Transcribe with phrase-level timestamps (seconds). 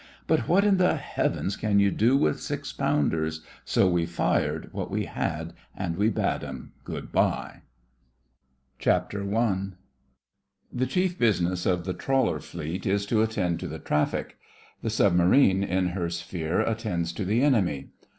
[0.25, 3.41] But what in the— Heavens can you do loith six pounders?
[3.65, 7.61] So we fired what we had and we bade him good bye.
[8.79, 9.73] SUBMARINES
[10.73, 14.39] The chief business of the Trawler Fleet is to attend to the traflfic.
[14.81, 17.89] The submarine in her sphere attends to the enemy.